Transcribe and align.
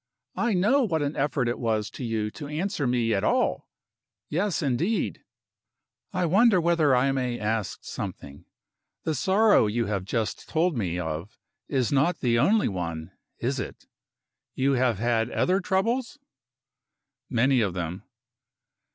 I 0.37 0.55
know 0.55 0.81
what 0.81 1.03
an 1.03 1.15
effort 1.15 1.47
it 1.47 1.59
was 1.59 1.91
to 1.91 2.03
you 2.03 2.31
to 2.31 2.47
answer 2.47 2.87
me 2.87 3.13
at 3.13 3.23
all. 3.23 3.69
Yes, 4.29 4.63
indeed! 4.63 5.23
I 6.11 6.25
wonder 6.25 6.59
whether 6.59 6.95
I 6.95 7.11
may 7.11 7.37
ask 7.37 7.83
something. 7.83 8.45
The 9.03 9.13
sorrow 9.13 9.67
you 9.67 9.85
have 9.85 10.03
just 10.05 10.49
told 10.49 10.75
me 10.75 10.97
of 10.97 11.37
is 11.67 11.91
not 11.91 12.17
the 12.17 12.39
only 12.39 12.67
one 12.67 13.11
is 13.37 13.59
it? 13.59 13.85
You 14.55 14.71
have 14.71 14.97
had 14.97 15.29
other 15.29 15.59
troubles?" 15.61 16.17
"Many 17.29 17.61
of 17.61 17.75
them." 17.75 18.01